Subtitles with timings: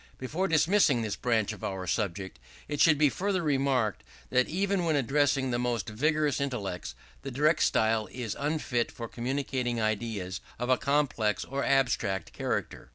[0.17, 4.95] Before dismissing this branch of our subject, it should be further remarked, that even when
[4.95, 10.77] addressing the most vigorous intellects, the direct style is unfit for communicating ideas of a
[10.79, 12.89] complex or abstract character.